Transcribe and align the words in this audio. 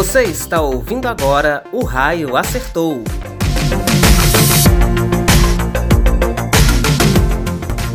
Você 0.00 0.22
está 0.22 0.62
ouvindo 0.62 1.06
agora 1.06 1.62
O 1.70 1.84
Raio 1.84 2.34
Acertou. 2.34 3.04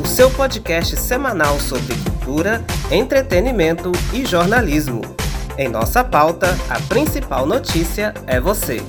O 0.04 0.08
seu 0.08 0.30
podcast 0.30 0.98
semanal 0.98 1.60
sobre 1.60 1.96
cultura, 1.96 2.64
entretenimento 2.92 3.92
e 4.14 4.24
jornalismo. 4.24 5.02
Em 5.58 5.68
nossa 5.68 6.04
pauta, 6.04 6.56
a 6.70 6.80
principal 6.82 7.48
notícia 7.48 8.14
é 8.28 8.40
você. 8.40 8.84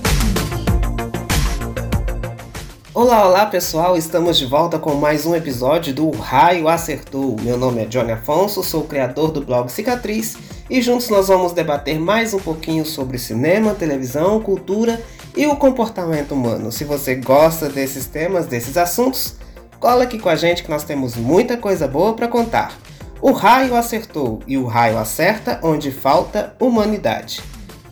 Olá, 2.92 3.26
olá 3.26 3.46
pessoal, 3.46 3.96
estamos 3.96 4.36
de 4.36 4.44
volta 4.44 4.78
com 4.78 4.94
mais 4.94 5.24
um 5.24 5.34
episódio 5.34 5.94
do 5.94 6.10
Raio 6.10 6.68
Acertou. 6.68 7.34
Meu 7.40 7.56
nome 7.56 7.82
é 7.82 7.86
Johnny 7.86 8.12
Afonso, 8.12 8.62
sou 8.62 8.84
criador 8.84 9.32
do 9.32 9.40
blog 9.40 9.72
Cicatriz 9.72 10.36
e 10.68 10.82
juntos 10.82 11.08
nós 11.08 11.28
vamos 11.28 11.52
debater 11.52 11.98
mais 11.98 12.34
um 12.34 12.38
pouquinho 12.38 12.84
sobre 12.84 13.18
cinema, 13.18 13.74
televisão, 13.74 14.40
cultura 14.40 15.00
e 15.36 15.46
o 15.46 15.56
comportamento 15.56 16.32
humano. 16.32 16.72
Se 16.72 16.84
você 16.84 17.14
gosta 17.14 17.68
desses 17.68 18.06
temas, 18.06 18.46
desses 18.46 18.76
assuntos, 18.76 19.36
cola 19.78 20.04
aqui 20.04 20.18
com 20.18 20.28
a 20.28 20.34
gente 20.34 20.64
que 20.64 20.70
nós 20.70 20.82
temos 20.82 21.14
muita 21.14 21.56
coisa 21.56 21.86
boa 21.86 22.14
para 22.14 22.26
contar. 22.26 22.76
O 23.20 23.32
raio 23.32 23.76
acertou 23.76 24.40
e 24.46 24.58
o 24.58 24.66
raio 24.66 24.98
acerta 24.98 25.60
onde 25.62 25.90
falta 25.90 26.54
humanidade. 26.60 27.40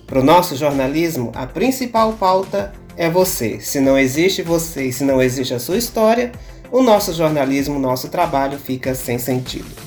Para 0.07 0.21
o 0.21 0.25
nosso 0.25 0.57
jornalismo, 0.57 1.31
a 1.35 1.47
principal 1.47 2.13
pauta 2.15 2.73
é 2.97 3.09
você. 3.09 3.61
Se 3.61 3.81
não 3.81 3.99
existe 3.99 4.43
você 4.43 4.87
e 4.87 4.93
se 4.93 5.05
não 5.05 5.23
existe 5.23 5.55
a 5.55 5.61
sua 5.61 5.79
história, 5.79 6.33
o 6.71 6.83
nosso 6.83 7.13
jornalismo, 7.13 7.77
o 7.77 7.81
nosso 7.81 8.09
trabalho 8.09 8.59
fica 8.59 8.95
sem 8.95 9.19
sentido. 9.19 9.84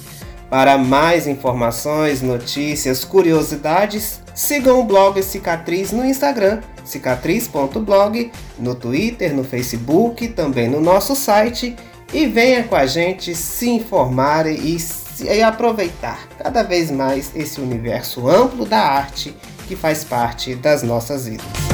Para 0.50 0.78
mais 0.78 1.28
informações, 1.28 2.22
notícias, 2.22 3.04
curiosidades, 3.04 4.22
sigam 4.34 4.80
o 4.80 4.84
blog 4.84 5.22
Cicatriz 5.22 5.92
no 5.92 6.06
Instagram, 6.06 6.62
cicatriz.blog, 6.86 8.32
no 8.58 8.74
Twitter, 8.74 9.36
no 9.36 9.44
Facebook, 9.44 10.28
também 10.30 10.70
no 10.70 10.80
nosso 10.80 11.16
site 11.16 11.76
e 12.14 12.26
venha 12.26 12.64
com 12.64 12.76
a 12.76 12.86
gente 12.86 13.36
se 13.36 13.70
informar 13.70 14.48
e, 14.48 14.78
e 15.22 15.42
aproveitar 15.42 16.28
cada 16.38 16.64
vez 16.64 16.90
mais 16.90 17.32
esse 17.36 17.60
universo 17.60 18.30
amplo 18.30 18.66
da 18.66 18.80
arte 18.80 19.36
que 19.68 19.76
faz 19.76 20.06
parte 20.06 20.56
das 20.56 20.82
nossas 20.82 21.28
vidas. 21.28 21.67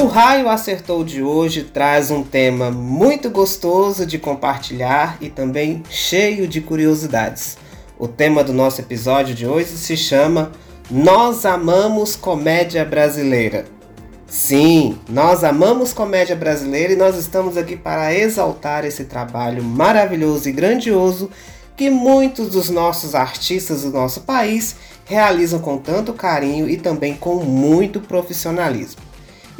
O 0.00 0.06
Raio 0.06 0.48
Acertou 0.48 1.04
de 1.04 1.22
hoje 1.22 1.62
traz 1.62 2.10
um 2.10 2.22
tema 2.22 2.70
muito 2.70 3.28
gostoso 3.28 4.06
de 4.06 4.18
compartilhar 4.18 5.18
e 5.20 5.28
também 5.28 5.82
cheio 5.90 6.48
de 6.48 6.62
curiosidades. 6.62 7.58
O 7.98 8.08
tema 8.08 8.42
do 8.42 8.50
nosso 8.50 8.80
episódio 8.80 9.34
de 9.34 9.46
hoje 9.46 9.76
se 9.76 9.98
chama 9.98 10.52
Nós 10.90 11.44
Amamos 11.44 12.16
Comédia 12.16 12.82
Brasileira. 12.82 13.66
Sim, 14.26 14.98
nós 15.06 15.44
amamos 15.44 15.92
comédia 15.92 16.34
brasileira 16.34 16.94
e 16.94 16.96
nós 16.96 17.18
estamos 17.18 17.58
aqui 17.58 17.76
para 17.76 18.14
exaltar 18.14 18.86
esse 18.86 19.04
trabalho 19.04 19.62
maravilhoso 19.62 20.48
e 20.48 20.52
grandioso 20.52 21.30
que 21.76 21.90
muitos 21.90 22.48
dos 22.48 22.70
nossos 22.70 23.14
artistas 23.14 23.82
do 23.82 23.90
nosso 23.90 24.22
país 24.22 24.76
realizam 25.04 25.60
com 25.60 25.76
tanto 25.76 26.14
carinho 26.14 26.70
e 26.70 26.78
também 26.78 27.14
com 27.14 27.44
muito 27.44 28.00
profissionalismo. 28.00 29.09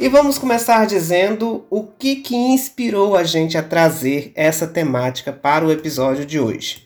E 0.01 0.09
vamos 0.09 0.39
começar 0.39 0.87
dizendo 0.87 1.63
o 1.69 1.83
que, 1.83 2.15
que 2.15 2.35
inspirou 2.35 3.15
a 3.15 3.23
gente 3.23 3.55
a 3.55 3.61
trazer 3.61 4.31
essa 4.33 4.65
temática 4.65 5.31
para 5.31 5.63
o 5.63 5.71
episódio 5.71 6.25
de 6.25 6.39
hoje. 6.39 6.83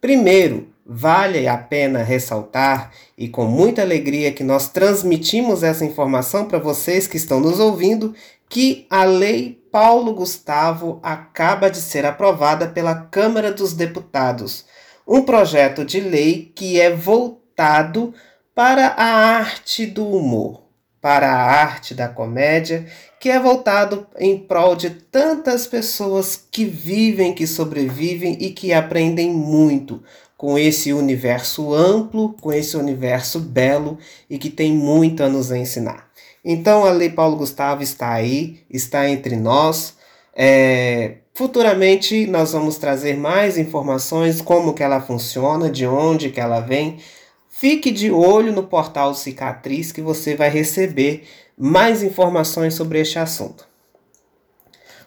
Primeiro, 0.00 0.68
vale 0.86 1.48
a 1.48 1.58
pena 1.58 2.04
ressaltar 2.04 2.92
e 3.18 3.26
com 3.26 3.46
muita 3.46 3.82
alegria 3.82 4.30
que 4.30 4.44
nós 4.44 4.68
transmitimos 4.68 5.64
essa 5.64 5.84
informação 5.84 6.44
para 6.44 6.60
vocês 6.60 7.08
que 7.08 7.16
estão 7.16 7.40
nos 7.40 7.58
ouvindo 7.58 8.14
que 8.48 8.86
a 8.88 9.02
Lei 9.02 9.60
Paulo 9.72 10.14
Gustavo 10.14 11.00
acaba 11.02 11.68
de 11.68 11.78
ser 11.78 12.06
aprovada 12.06 12.68
pela 12.68 12.94
Câmara 12.94 13.50
dos 13.50 13.72
Deputados. 13.72 14.66
Um 15.04 15.22
projeto 15.22 15.84
de 15.84 15.98
lei 15.98 16.52
que 16.54 16.80
é 16.80 16.94
voltado 16.94 18.14
para 18.54 18.86
a 18.96 19.04
arte 19.04 19.84
do 19.84 20.06
humor 20.06 20.61
para 21.02 21.32
a 21.32 21.42
arte 21.42 21.94
da 21.94 22.08
comédia, 22.08 22.86
que 23.18 23.28
é 23.28 23.38
voltado 23.38 24.06
em 24.16 24.38
prol 24.38 24.76
de 24.76 24.88
tantas 24.88 25.66
pessoas 25.66 26.40
que 26.48 26.64
vivem, 26.64 27.34
que 27.34 27.44
sobrevivem 27.44 28.38
e 28.40 28.50
que 28.50 28.72
aprendem 28.72 29.32
muito 29.32 30.00
com 30.36 30.56
esse 30.56 30.92
universo 30.92 31.74
amplo, 31.74 32.34
com 32.40 32.52
esse 32.52 32.76
universo 32.76 33.40
belo 33.40 33.98
e 34.30 34.38
que 34.38 34.48
tem 34.48 34.72
muito 34.72 35.24
a 35.24 35.28
nos 35.28 35.50
ensinar. 35.50 36.08
Então 36.44 36.84
a 36.84 36.92
Lei 36.92 37.10
Paulo 37.10 37.36
Gustavo 37.36 37.82
está 37.82 38.12
aí, 38.12 38.60
está 38.70 39.08
entre 39.08 39.34
nós. 39.36 39.96
É, 40.34 41.16
futuramente 41.34 42.26
nós 42.26 42.52
vamos 42.52 42.76
trazer 42.76 43.16
mais 43.16 43.58
informações, 43.58 44.40
como 44.40 44.72
que 44.72 44.82
ela 44.84 45.00
funciona, 45.00 45.68
de 45.68 45.84
onde 45.86 46.30
que 46.30 46.40
ela 46.40 46.60
vem, 46.60 46.98
Fique 47.54 47.90
de 47.90 48.10
olho 48.10 48.50
no 48.50 48.62
portal 48.62 49.14
Cicatriz 49.14 49.92
que 49.92 50.00
você 50.00 50.34
vai 50.34 50.48
receber 50.48 51.28
mais 51.56 52.02
informações 52.02 52.72
sobre 52.72 52.98
este 52.98 53.18
assunto. 53.18 53.68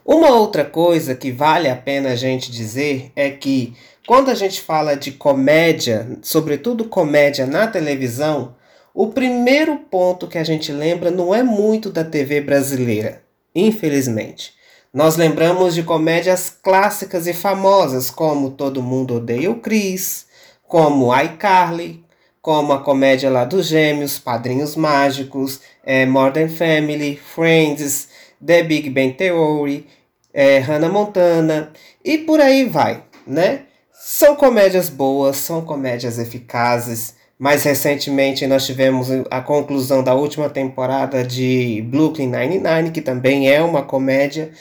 Uma 0.06 0.30
outra 0.30 0.64
coisa 0.64 1.16
que 1.16 1.32
vale 1.32 1.68
a 1.68 1.76
pena 1.76 2.10
a 2.10 2.16
gente 2.16 2.52
dizer 2.52 3.12
é 3.16 3.32
que 3.32 3.76
quando 4.08 4.30
a 4.30 4.36
gente 4.36 4.62
fala 4.62 4.96
de 4.96 5.12
comédia, 5.12 6.08
sobretudo 6.22 6.86
comédia 6.86 7.48
na 7.48 7.66
televisão, 7.66 8.56
o 8.94 9.08
primeiro 9.08 9.78
ponto 9.78 10.28
que 10.28 10.38
a 10.38 10.44
gente 10.44 10.72
lembra 10.72 11.10
não 11.10 11.34
é 11.34 11.42
muito 11.42 11.90
da 11.90 12.04
TV 12.04 12.42
brasileira, 12.42 13.24
infelizmente. 13.56 14.54
Nós 14.94 15.18
lembramos 15.18 15.74
de 15.74 15.82
comédias 15.82 16.56
clássicas 16.62 17.26
e 17.26 17.34
famosas 17.34 18.12
como 18.12 18.52
Todo 18.52 18.84
Mundo 18.84 19.16
Odeia 19.16 19.50
o 19.50 19.60
Chris, 19.60 20.28
como 20.68 21.14
iCarly, 21.20 22.05
como 22.46 22.74
a 22.74 22.80
comédia 22.80 23.28
lá 23.28 23.44
dos 23.44 23.66
Gêmeos, 23.66 24.20
Padrinhos 24.20 24.76
Mágicos, 24.76 25.62
é, 25.84 26.06
Modern 26.06 26.48
Family, 26.48 27.20
Friends, 27.34 28.08
The 28.46 28.62
Big 28.62 28.88
Bang 28.92 29.14
Theory, 29.14 29.88
é, 30.32 30.60
Hannah 30.60 30.90
Montana 30.90 31.72
e 32.04 32.20
por 32.20 32.40
aí 32.40 32.66
vai, 32.66 33.02
né? 33.26 33.62
São 33.92 34.36
comédias 34.36 34.90
boas, 34.90 35.38
são 35.38 35.66
comédias 35.66 36.20
eficazes. 36.20 37.16
Mais 37.40 37.64
recentemente 37.64 38.46
nós 38.46 38.64
tivemos 38.64 39.08
a 39.32 39.42
conclusão 39.42 40.04
da 40.04 40.14
última 40.14 40.48
temporada 40.48 41.24
de 41.24 41.84
Brooklyn 41.90 42.28
Nine-Nine, 42.28 42.92
que 42.92 43.02
também 43.02 43.50
é 43.50 43.60
uma 43.64 43.82
comédia. 43.82 44.52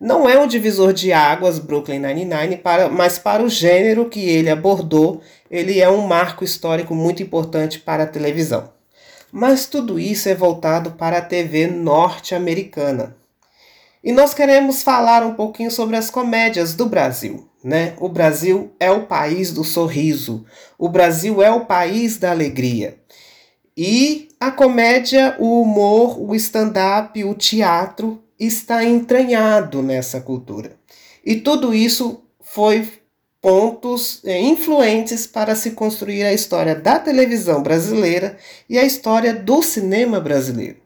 Não 0.00 0.26
é 0.26 0.38
um 0.38 0.46
divisor 0.46 0.94
de 0.94 1.12
águas 1.12 1.58
Brooklyn 1.58 1.98
Nine-Nine, 1.98 2.56
para, 2.56 2.88
mas 2.88 3.18
para 3.18 3.42
o 3.42 3.50
gênero 3.50 4.08
que 4.08 4.20
ele 4.20 4.48
abordou 4.48 5.20
ele 5.54 5.80
é 5.80 5.88
um 5.88 6.04
marco 6.04 6.42
histórico 6.42 6.96
muito 6.96 7.22
importante 7.22 7.78
para 7.78 8.02
a 8.02 8.08
televisão. 8.08 8.72
Mas 9.30 9.66
tudo 9.66 10.00
isso 10.00 10.28
é 10.28 10.34
voltado 10.34 10.92
para 10.92 11.18
a 11.18 11.22
TV 11.22 11.68
norte-americana. 11.68 13.16
E 14.02 14.10
nós 14.10 14.34
queremos 14.34 14.82
falar 14.82 15.24
um 15.24 15.34
pouquinho 15.34 15.70
sobre 15.70 15.96
as 15.96 16.10
comédias 16.10 16.74
do 16.74 16.86
Brasil. 16.86 17.48
Né? 17.62 17.94
O 18.00 18.08
Brasil 18.08 18.72
é 18.80 18.90
o 18.90 19.06
país 19.06 19.52
do 19.52 19.62
sorriso, 19.62 20.44
o 20.76 20.88
Brasil 20.88 21.40
é 21.40 21.50
o 21.52 21.64
país 21.64 22.18
da 22.18 22.32
alegria. 22.32 22.98
E 23.76 24.28
a 24.40 24.50
comédia, 24.50 25.36
o 25.38 25.62
humor, 25.62 26.20
o 26.20 26.34
stand-up, 26.34 27.22
o 27.24 27.32
teatro 27.32 28.22
está 28.38 28.84
entranhado 28.84 29.82
nessa 29.82 30.20
cultura. 30.20 30.76
E 31.24 31.36
tudo 31.36 31.72
isso 31.72 32.24
foi 32.42 33.03
pontos 33.44 34.22
é, 34.24 34.40
influentes 34.40 35.26
para 35.26 35.54
se 35.54 35.72
construir 35.72 36.22
a 36.22 36.32
história 36.32 36.74
da 36.74 36.98
televisão 36.98 37.62
brasileira 37.62 38.38
e 38.70 38.78
a 38.78 38.84
história 38.84 39.34
do 39.34 39.62
cinema 39.62 40.18
brasileiro. 40.18 40.78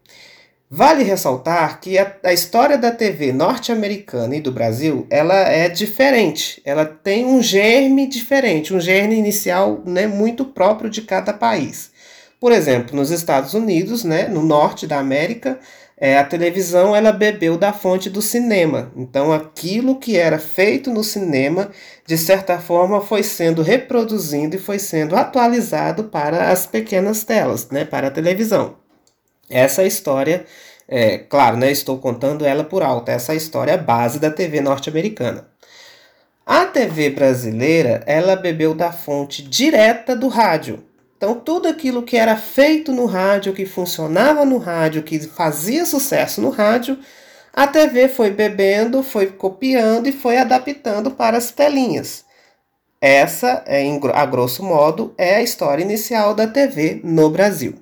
Vale 0.68 1.04
ressaltar 1.04 1.80
que 1.80 1.96
a, 1.96 2.16
a 2.24 2.32
história 2.32 2.76
da 2.76 2.90
TV 2.90 3.32
norte-americana 3.32 4.34
e 4.34 4.40
do 4.40 4.50
Brasil 4.50 5.06
ela 5.08 5.36
é 5.36 5.68
diferente, 5.68 6.60
ela 6.64 6.84
tem 6.84 7.24
um 7.24 7.40
germe 7.40 8.08
diferente, 8.08 8.74
um 8.74 8.80
germe 8.80 9.14
inicial 9.14 9.80
né, 9.86 10.08
muito 10.08 10.44
próprio 10.44 10.90
de 10.90 11.02
cada 11.02 11.32
país. 11.32 11.92
Por 12.40 12.50
exemplo, 12.50 12.96
nos 12.96 13.12
Estados 13.12 13.54
Unidos, 13.54 14.02
né, 14.02 14.26
no 14.26 14.42
norte 14.42 14.84
da 14.84 14.98
América, 14.98 15.60
é, 16.00 16.16
a 16.16 16.24
televisão 16.24 16.94
ela 16.94 17.10
bebeu 17.10 17.58
da 17.58 17.72
fonte 17.72 18.08
do 18.08 18.22
cinema. 18.22 18.92
Então, 18.96 19.32
aquilo 19.32 19.98
que 19.98 20.16
era 20.16 20.38
feito 20.38 20.92
no 20.92 21.02
cinema, 21.02 21.70
de 22.06 22.16
certa 22.16 22.58
forma, 22.58 23.00
foi 23.00 23.22
sendo 23.22 23.62
reproduzido 23.62 24.56
e 24.56 24.60
foi 24.60 24.78
sendo 24.78 25.16
atualizado 25.16 26.04
para 26.04 26.50
as 26.50 26.66
pequenas 26.66 27.24
telas, 27.24 27.68
né, 27.70 27.84
para 27.84 28.08
a 28.08 28.12
televisão. 28.12 28.76
Essa 29.50 29.84
história, 29.84 30.44
é, 30.86 31.18
claro, 31.18 31.56
né, 31.56 31.72
estou 31.72 31.98
contando 31.98 32.44
ela 32.44 32.62
por 32.62 32.82
alto, 32.82 33.10
essa 33.10 33.34
história 33.34 33.72
é 33.72 33.78
base 33.78 34.20
da 34.20 34.30
TV 34.30 34.60
norte-americana. 34.60 35.48
A 36.46 36.64
TV 36.64 37.10
brasileira, 37.10 38.02
ela 38.06 38.36
bebeu 38.36 38.72
da 38.72 38.92
fonte 38.92 39.42
direta 39.42 40.16
do 40.16 40.28
rádio. 40.28 40.82
Então, 41.18 41.34
tudo 41.34 41.66
aquilo 41.66 42.04
que 42.04 42.16
era 42.16 42.36
feito 42.36 42.92
no 42.92 43.04
rádio, 43.04 43.52
que 43.52 43.66
funcionava 43.66 44.44
no 44.44 44.56
rádio, 44.56 45.02
que 45.02 45.18
fazia 45.18 45.84
sucesso 45.84 46.40
no 46.40 46.48
rádio, 46.48 46.96
a 47.52 47.66
TV 47.66 48.08
foi 48.08 48.30
bebendo, 48.30 49.02
foi 49.02 49.26
copiando 49.26 50.06
e 50.06 50.12
foi 50.12 50.36
adaptando 50.36 51.10
para 51.10 51.36
as 51.36 51.50
telinhas. 51.50 52.24
Essa, 53.00 53.64
é, 53.66 53.84
a 54.14 54.26
grosso 54.26 54.62
modo, 54.62 55.12
é 55.18 55.34
a 55.34 55.42
história 55.42 55.82
inicial 55.82 56.36
da 56.36 56.46
TV 56.46 57.00
no 57.02 57.28
Brasil. 57.28 57.74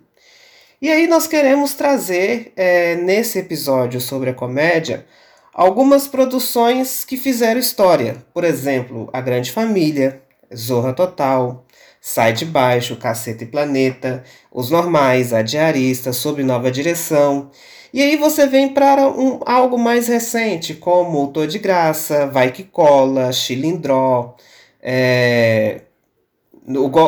E 0.81 0.91
aí 0.91 1.07
nós 1.07 1.27
queremos 1.27 1.75
trazer 1.75 2.55
é, 2.57 2.95
nesse 2.97 3.39
episódio 3.39 4.01
sobre 4.01 4.31
a 4.31 4.35
comédia 4.35 5.05
algumas 5.53 6.09
produções 6.09 7.05
que 7.05 7.19
fizeram 7.19 7.61
história. 7.61 8.25
Por 8.33 8.45
exemplo, 8.45 9.11
A 9.13 9.21
Grande 9.21 9.53
Família, 9.53 10.23
Zorra 10.55 10.95
Total, 10.95 11.66
Sai 12.09 12.33
de 12.33 12.45
Baixo, 12.45 12.95
Caceta 12.95 13.43
e 13.43 13.49
Planeta, 13.49 14.23
Os 14.53 14.71
Normais, 14.71 15.33
A 15.33 15.43
Diarista, 15.43 16.13
Sob 16.13 16.41
Nova 16.45 16.71
Direção. 16.71 17.51
E 17.93 18.01
aí 18.01 18.17
você 18.17 18.47
vem 18.47 18.73
para 18.73 19.09
um, 19.09 19.41
algo 19.45 19.77
mais 19.77 20.07
recente, 20.07 20.73
como 20.75 21.27
Tô 21.33 21.45
de 21.47 21.59
Graça, 21.59 22.29
Vai 22.29 22.53
Que 22.53 22.63
Cola, 22.63 23.33
Chilindró, 23.33 24.37
é, 24.81 25.81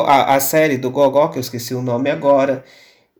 a, 0.04 0.34
a 0.34 0.40
série 0.40 0.76
do 0.76 0.90
Gogó, 0.90 1.28
que 1.28 1.38
eu 1.38 1.42
esqueci 1.42 1.74
o 1.74 1.82
nome 1.82 2.10
agora, 2.10 2.64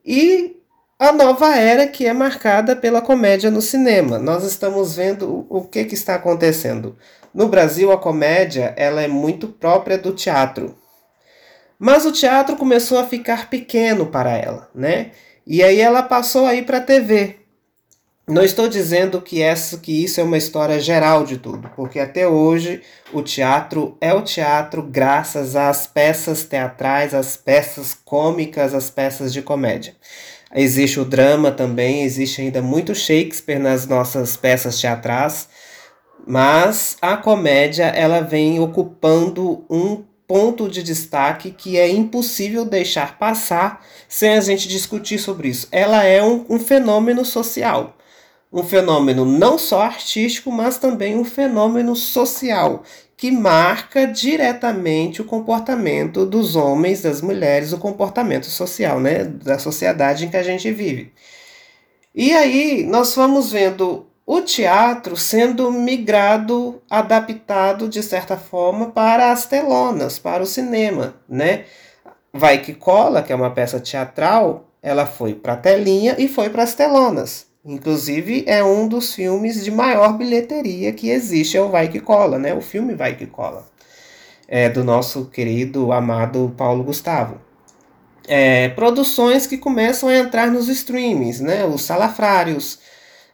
e 0.05 0.57
a 0.99 1.13
nova 1.13 1.55
era 1.55 1.87
que 1.87 2.07
é 2.07 2.13
marcada 2.13 2.75
pela 2.75 3.01
comédia 3.01 3.53
no 3.53 3.63
cinema. 3.63 4.19
Nós 4.19 4.43
estamos 4.43 4.97
vendo 4.97 5.47
o, 5.49 5.59
o 5.59 5.65
que, 5.65 5.85
que 5.85 5.95
está 5.95 6.17
acontecendo. 6.17 6.97
No 7.33 7.47
Brasil, 7.47 7.93
a 7.93 7.97
comédia 7.97 8.75
ela 8.77 9.01
é 9.01 9.07
muito 9.07 9.47
própria 9.47 9.97
do 9.97 10.13
teatro. 10.13 10.75
Mas 11.79 12.05
o 12.05 12.13
teatro 12.13 12.57
começou 12.57 12.99
a 12.99 13.07
ficar 13.07 13.49
pequeno 13.49 14.07
para 14.07 14.37
ela, 14.37 14.69
né? 14.75 15.13
E 15.47 15.63
aí 15.63 15.81
ela 15.81 16.03
passou 16.03 16.45
aí 16.45 16.63
para 16.63 16.79
a 16.79 16.83
TV. 16.83 17.37
Não 18.29 18.43
estou 18.43 18.69
dizendo 18.69 19.23
que, 19.23 19.41
essa, 19.41 19.79
que 19.79 20.05
isso 20.05 20.21
é 20.21 20.23
uma 20.23 20.37
história 20.37 20.79
geral 20.79 21.25
de 21.25 21.39
tudo, 21.39 21.71
porque 21.75 21.99
até 21.99 22.29
hoje 22.29 22.83
o 23.11 23.23
teatro 23.23 23.97
é 24.03 24.13
o 24.13 24.21
teatro 24.21 24.83
graças 24.83 25.57
às 25.57 25.87
peças 25.87 26.43
teatrais, 26.45 27.15
às 27.15 27.39
peças 27.39 27.95
cômicas, 27.95 28.75
às 28.75 28.91
peças 28.91 29.33
de 29.33 29.41
comédia. 29.41 29.97
Existe 30.55 31.01
o 31.01 31.07
drama 31.07 31.51
também, 31.51 32.03
existe 32.03 32.43
ainda 32.43 32.61
muito 32.61 32.95
Shakespeare 32.95 33.59
nas 33.59 33.87
nossas 33.87 34.37
peças 34.37 34.79
teatrais, 34.79 35.49
mas 36.27 36.99
a 37.01 37.17
comédia 37.17 37.85
ela 37.85 38.21
vem 38.21 38.61
ocupando 38.61 39.65
um 39.71 40.05
ponto 40.29 40.69
de 40.69 40.83
destaque 40.83 41.51
que 41.51 41.79
é 41.79 41.89
impossível 41.89 42.67
deixar 42.67 43.19
passar 43.19 43.83
sem 44.07 44.37
a 44.37 44.41
gente 44.41 44.69
discutir 44.69 45.19
sobre 45.19 45.49
isso. 45.49 45.67
Ela 45.73 46.05
é 46.05 46.23
um, 46.23 46.45
um 46.51 46.61
fenômeno 46.61 47.25
social. 47.25 47.97
Um 48.53 48.63
fenômeno 48.63 49.25
não 49.25 49.59
só 49.59 49.83
artístico, 49.83 50.53
mas 50.53 50.79
também 50.79 51.17
um 51.17 51.25
fenômeno 51.25 51.97
social 51.97 52.83
que 53.17 53.31
marca 53.31 54.07
diretamente 54.07 55.21
o 55.21 55.25
comportamento 55.25 56.25
dos 56.25 56.55
homens, 56.55 57.03
das 57.03 57.21
mulheres, 57.21 57.73
o 57.73 57.79
comportamento 57.79 58.47
social, 58.47 59.01
né, 59.01 59.25
da 59.25 59.59
sociedade 59.59 60.25
em 60.25 60.31
que 60.31 60.37
a 60.37 60.43
gente 60.43 60.71
vive. 60.71 61.13
E 62.15 62.33
aí 62.33 62.85
nós 62.85 63.15
vamos 63.15 63.51
vendo 63.51 64.08
o 64.31 64.43
teatro 64.43 65.17
sendo 65.17 65.73
migrado, 65.73 66.83
adaptado 66.91 67.89
de 67.89 68.03
certa 68.03 68.37
forma 68.37 68.91
para 68.91 69.33
as 69.33 69.47
telonas, 69.47 70.19
para 70.19 70.43
o 70.43 70.47
cinema, 70.47 71.15
né? 71.27 71.65
Vai 72.31 72.59
que 72.59 72.75
cola, 72.75 73.23
que 73.23 73.33
é 73.33 73.35
uma 73.35 73.51
peça 73.51 73.81
teatral, 73.81 74.69
ela 74.83 75.07
foi 75.07 75.33
para 75.33 75.55
a 75.55 75.57
telinha 75.57 76.15
e 76.19 76.29
foi 76.29 76.51
para 76.51 76.63
as 76.63 76.75
telonas. 76.75 77.47
Inclusive 77.65 78.45
é 78.47 78.63
um 78.63 78.87
dos 78.87 79.15
filmes 79.15 79.65
de 79.65 79.71
maior 79.71 80.13
bilheteria 80.19 80.93
que 80.93 81.09
existe, 81.09 81.57
é 81.57 81.63
o 81.63 81.71
Vai 81.71 81.89
que 81.89 81.99
cola, 81.99 82.39
né? 82.39 82.53
O 82.53 82.61
filme 82.61 82.95
Vai 82.95 83.15
que 83.15 83.25
cola. 83.25 83.67
É 84.47 84.69
do 84.69 84.85
nosso 84.85 85.25
querido 85.25 85.91
amado 85.91 86.55
Paulo 86.55 86.85
Gustavo. 86.85 87.41
É, 88.27 88.69
produções 88.69 89.47
que 89.47 89.57
começam 89.57 90.11
a 90.11 90.19
entrar 90.19 90.51
nos 90.51 90.69
streamings, 90.69 91.41
né? 91.41 91.65
Os 91.65 91.81
Salafrários, 91.81 92.79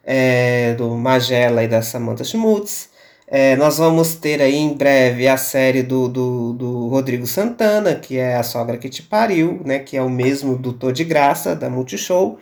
é, 0.05 0.73
do 0.75 0.89
Magela 0.91 1.63
e 1.63 1.67
da 1.67 1.81
Samantha 1.81 2.23
Schmutz. 2.23 2.89
É, 3.27 3.55
nós 3.55 3.79
vamos 3.79 4.13
ter 4.15 4.39
aí 4.39 4.55
em 4.55 4.73
breve 4.73 5.27
a 5.27 5.35
série 5.35 5.81
do, 5.81 6.07
do, 6.07 6.53
do, 6.53 6.87
Rodrigo 6.89 7.25
Santana, 7.25 7.95
que 7.95 8.17
é 8.17 8.35
A 8.35 8.43
Sogra 8.43 8.77
Que 8.77 8.87
Te 8.87 9.01
Pariu, 9.01 9.61
né, 9.65 9.79
que 9.79 9.97
é 9.97 10.01
o 10.01 10.09
mesmo 10.09 10.55
do 10.55 10.71
Tô 10.71 10.91
de 10.91 11.03
Graça, 11.03 11.55
da 11.55 11.67
Multishow. 11.67 12.37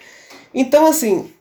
Então, 0.53 0.85
assim, 0.85 1.31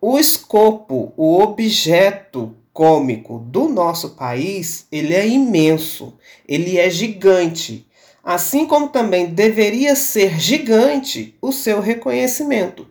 o 0.00 0.16
escopo, 0.16 1.12
o 1.16 1.42
objeto 1.42 2.54
cômico 2.72 3.40
do 3.40 3.68
nosso 3.68 4.10
país, 4.10 4.86
ele 4.92 5.12
é 5.12 5.26
imenso, 5.26 6.16
ele 6.48 6.78
é 6.78 6.88
gigante. 6.88 7.84
Assim 8.22 8.64
como 8.64 8.90
também 8.90 9.26
deveria 9.26 9.96
ser 9.96 10.38
gigante 10.38 11.34
o 11.42 11.50
seu 11.50 11.80
reconhecimento. 11.80 12.86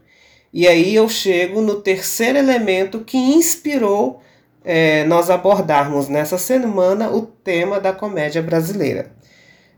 E 0.54 0.68
aí 0.68 0.96
eu 0.96 1.08
chego 1.10 1.62
no 1.62 1.82
terceiro 1.82 2.38
elemento 2.38 3.02
que 3.02 3.18
inspirou 3.18 4.22
é, 4.64 5.04
nós 5.06 5.30
abordarmos 5.30 6.08
nessa 6.10 6.38
semana 6.38 7.10
o 7.10 7.22
tema 7.22 7.80
da 7.80 7.94
comédia 7.94 8.42
brasileira. 8.42 9.12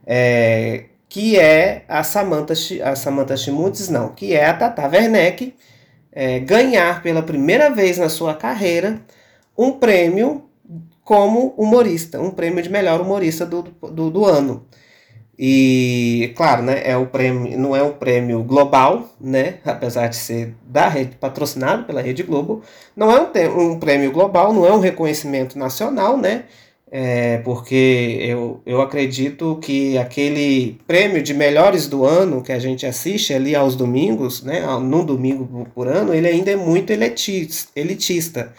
É, 0.06 0.86
que 1.08 1.38
é 1.38 1.84
a 1.88 2.04
Samantha, 2.04 2.54
a 2.84 2.96
Samantha 2.96 3.36
Schmutz, 3.36 3.90
não, 3.90 4.10
que 4.10 4.34
é 4.34 4.46
a 4.46 4.54
Tata 4.54 4.88
Werneck, 4.88 5.56
é, 6.12 6.40
ganhar 6.40 7.02
pela 7.02 7.22
primeira 7.22 7.70
vez 7.70 7.98
na 7.98 8.10
sua 8.10 8.34
carreira 8.34 9.02
um 9.58 9.72
prêmio 9.72 10.50
como 11.04 11.54
humorista, 11.58 12.22
um 12.22 12.32
prêmio 12.32 12.62
de 12.62 12.70
melhor 12.70 13.02
humorista 13.02 13.46
do, 13.46 13.64
do, 13.64 14.10
do 14.10 14.26
ano. 14.26 14.66
E, 15.42 16.34
claro, 16.36 16.62
né, 16.64 16.82
é 16.84 16.98
o 16.98 17.06
prêmio, 17.06 17.58
não 17.58 17.74
é 17.74 17.82
um 17.82 17.94
prêmio 17.94 18.44
global, 18.44 19.10
né, 19.22 19.60
apesar 19.64 20.08
de 20.08 20.18
ser 20.18 20.54
da 20.68 20.90
rede, 20.90 21.16
patrocinado 21.16 21.86
pela 21.86 22.02
Rede 22.02 22.24
Globo, 22.24 22.62
não 22.94 23.10
é 23.10 23.22
um, 23.22 23.72
um 23.72 23.80
prêmio 23.80 24.12
global, 24.12 24.52
não 24.52 24.66
é 24.66 24.74
um 24.74 24.80
reconhecimento 24.80 25.58
nacional, 25.58 26.18
né, 26.18 26.44
é, 26.92 27.38
porque 27.38 28.18
eu, 28.20 28.60
eu 28.66 28.82
acredito 28.82 29.58
que 29.62 29.98
aquele 29.98 30.78
prêmio 30.86 31.22
de 31.22 31.34
melhores 31.34 31.88
do 31.88 32.04
ano 32.04 32.42
que 32.42 32.52
a 32.52 32.60
gente 32.60 32.86
assiste 32.86 33.34
ali 33.34 33.56
aos 33.56 33.78
domingos, 33.78 34.44
né, 34.44 34.62
num 34.82 35.06
domingo 35.06 35.66
por 35.74 35.88
ano, 35.88 36.14
ele 36.14 36.28
ainda 36.28 36.52
é 36.52 36.58
muito 36.58 36.92
elitista. 36.92 38.54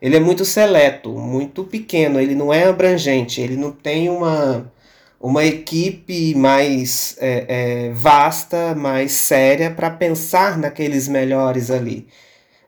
Ele 0.00 0.16
é 0.16 0.20
muito 0.20 0.44
seleto, 0.44 1.10
muito 1.10 1.64
pequeno, 1.64 2.20
ele 2.20 2.34
não 2.34 2.52
é 2.52 2.64
abrangente, 2.64 3.40
ele 3.40 3.56
não 3.56 3.72
tem 3.72 4.10
uma 4.10 4.70
uma 5.24 5.42
equipe 5.42 6.34
mais 6.34 7.16
é, 7.18 7.46
é, 7.48 7.90
vasta, 7.94 8.74
mais 8.74 9.12
séria 9.12 9.70
para 9.70 9.88
pensar 9.88 10.58
naqueles 10.58 11.08
melhores 11.08 11.70
ali. 11.70 12.06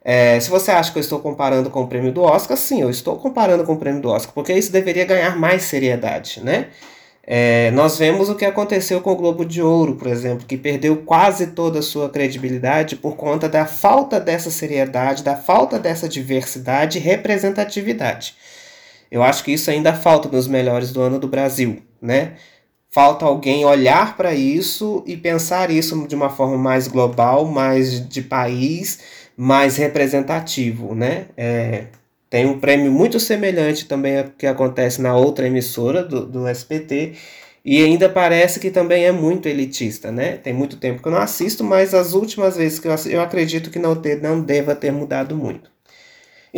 É, 0.03 0.41
se 0.41 0.49
você 0.49 0.71
acha 0.71 0.91
que 0.91 0.97
eu 0.97 1.03
estou 1.03 1.21
comparando 1.21 1.69
com 1.69 1.83
o 1.83 1.87
prêmio 1.87 2.13
do 2.13 2.23
Oscar, 2.23 2.57
sim, 2.57 2.81
eu 2.81 2.89
estou 2.89 3.17
comparando 3.19 3.63
com 3.63 3.75
o 3.75 3.77
prêmio 3.77 4.01
do 4.01 4.09
Oscar, 4.09 4.33
porque 4.33 4.55
isso 4.55 4.73
deveria 4.73 5.05
ganhar 5.05 5.37
mais 5.37 5.65
seriedade, 5.65 6.43
né? 6.43 6.69
É, 7.23 7.71
nós 7.73 7.99
vemos 7.99 8.31
o 8.31 8.35
que 8.35 8.45
aconteceu 8.47 9.03
com 9.03 9.11
o 9.11 9.17
Globo 9.17 9.45
de 9.45 9.61
Ouro, 9.61 9.97
por 9.97 10.07
exemplo, 10.07 10.47
que 10.47 10.57
perdeu 10.57 10.97
quase 10.99 11.49
toda 11.49 11.81
a 11.81 11.83
sua 11.83 12.09
credibilidade 12.09 12.97
por 12.97 13.17
conta 13.17 13.51
da 13.51 13.67
falta 13.67 14.19
dessa 14.19 14.51
seriedade, 14.51 15.23
da 15.23 15.37
falta 15.37 15.79
dessa 15.79 16.09
diversidade 16.09 16.97
e 16.97 17.03
representatividade. 17.03 18.35
Eu 19.11 19.23
acho 19.23 19.45
que 19.45 19.53
isso 19.53 19.71
ainda 19.71 19.93
falta 19.93 20.29
nos 20.29 20.49
melhores 20.49 20.91
do 20.91 21.03
ano 21.03 21.19
do 21.19 21.29
Brasil, 21.29 21.83
né? 22.01 22.35
Falta 22.91 23.27
alguém 23.27 23.65
olhar 23.65 24.17
para 24.17 24.35
isso 24.35 25.03
e 25.07 25.17
pensar 25.17 25.71
isso 25.71 26.07
de 26.09 26.15
uma 26.15 26.31
forma 26.31 26.57
mais 26.57 26.89
global, 26.89 27.45
mais 27.45 28.09
de 28.09 28.23
país, 28.23 29.01
mais 29.37 29.77
representativo, 29.77 30.95
né? 30.95 31.27
É, 31.37 31.87
tem 32.31 32.47
um 32.47 32.59
prêmio 32.59 32.91
muito 32.91 33.21
semelhante 33.21 33.87
também 33.87 34.25
que 34.39 34.47
acontece 34.47 35.01
na 35.01 35.17
outra 35.17 35.47
emissora 35.47 36.03
do, 36.03 36.27
do 36.27 36.49
SPT 36.49 37.15
e 37.65 37.83
ainda 37.85 38.09
parece 38.09 38.61
que 38.61 38.71
também 38.71 39.05
é 39.05 39.13
muito 39.13 39.49
elitista, 39.49 40.11
né? 40.13 40.37
Tem 40.37 40.53
muito 40.53 40.77
tempo 40.77 41.03
que 41.03 41.09
eu 41.09 41.13
não 41.13 41.19
assisto, 41.19 41.65
mas 41.65 41.93
as 41.95 42.15
últimas 42.15 42.57
vezes 42.57 42.79
que 42.79 42.89
eu 42.89 42.95
eu 43.11 43.21
acredito 43.21 43.71
que 43.71 43.79
não, 43.79 43.95
ter, 43.97 44.23
não 44.23 44.41
deva 44.41 44.75
ter 44.75 44.93
mudado 44.93 45.37
muito. 45.37 45.76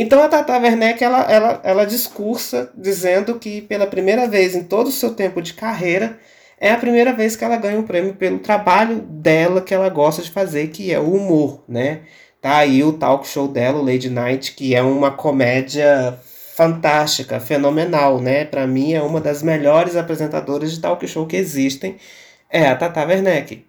Então 0.00 0.22
a 0.22 0.28
Tata 0.28 0.56
Werneck 0.56 1.02
ela, 1.02 1.22
ela, 1.22 1.60
ela 1.64 1.84
discursa 1.84 2.70
dizendo 2.76 3.36
que 3.36 3.60
pela 3.62 3.84
primeira 3.84 4.28
vez 4.28 4.54
em 4.54 4.62
todo 4.62 4.86
o 4.86 4.92
seu 4.92 5.12
tempo 5.12 5.42
de 5.42 5.54
carreira 5.54 6.16
é 6.60 6.70
a 6.70 6.76
primeira 6.76 7.12
vez 7.12 7.34
que 7.34 7.44
ela 7.44 7.56
ganha 7.56 7.80
um 7.80 7.82
prêmio 7.82 8.14
pelo 8.14 8.38
trabalho 8.38 9.00
dela 9.00 9.60
que 9.60 9.74
ela 9.74 9.88
gosta 9.88 10.22
de 10.22 10.30
fazer, 10.30 10.68
que 10.68 10.92
é 10.92 11.00
o 11.00 11.12
humor, 11.12 11.64
né? 11.68 12.02
Tá 12.40 12.58
aí 12.58 12.84
o 12.84 12.92
talk 12.92 13.26
show 13.26 13.48
dela, 13.48 13.80
o 13.80 13.84
Lady 13.84 14.08
Night, 14.08 14.54
que 14.54 14.72
é 14.72 14.80
uma 14.80 15.10
comédia 15.10 16.16
fantástica, 16.54 17.40
fenomenal, 17.40 18.20
né? 18.20 18.44
Para 18.44 18.68
mim 18.68 18.92
é 18.92 19.02
uma 19.02 19.20
das 19.20 19.42
melhores 19.42 19.96
apresentadoras 19.96 20.70
de 20.70 20.80
talk 20.80 21.04
show 21.08 21.26
que 21.26 21.36
existem, 21.36 21.96
é 22.48 22.68
a 22.68 22.76
Tata 22.76 23.04
Werneck. 23.04 23.66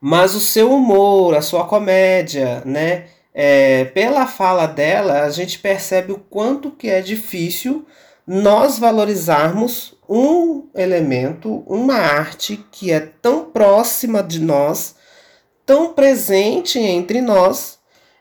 mas 0.00 0.34
o 0.34 0.40
seu 0.40 0.72
humor, 0.72 1.34
a 1.34 1.42
sua 1.42 1.64
comédia, 1.66 2.62
né? 2.64 3.04
É, 3.40 3.84
pela 3.84 4.26
fala 4.26 4.66
dela, 4.66 5.22
a 5.22 5.30
gente 5.30 5.60
percebe 5.60 6.10
o 6.10 6.18
quanto 6.18 6.72
que 6.72 6.88
é 6.88 7.00
difícil 7.00 7.86
nós 8.26 8.80
valorizarmos 8.80 9.94
um 10.08 10.64
elemento, 10.74 11.62
uma 11.64 11.94
arte 11.94 12.66
que 12.72 12.90
é 12.90 12.98
tão 12.98 13.44
próxima 13.44 14.24
de 14.24 14.40
nós, 14.40 14.96
tão 15.64 15.92
presente 15.92 16.80
entre 16.80 17.20
nós, 17.20 17.78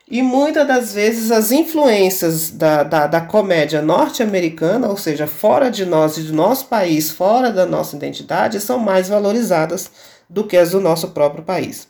e 0.07 0.21
muitas 0.21 0.67
das 0.67 0.93
vezes 0.93 1.31
as 1.31 1.51
influências 1.51 2.51
da, 2.51 2.83
da, 2.83 3.07
da 3.07 3.21
comédia 3.21 3.81
norte-americana, 3.81 4.87
ou 4.87 4.97
seja, 4.97 5.25
fora 5.25 5.71
de 5.71 5.83
nós 5.83 6.17
e 6.17 6.21
do 6.21 6.33
nosso 6.33 6.67
país, 6.67 7.09
fora 7.09 7.51
da 7.51 7.65
nossa 7.65 7.95
identidade, 7.95 8.61
são 8.61 8.77
mais 8.77 9.09
valorizadas 9.09 9.89
do 10.29 10.43
que 10.43 10.55
as 10.55 10.69
do 10.69 10.79
nosso 10.79 11.07
próprio 11.07 11.43
país. 11.43 11.87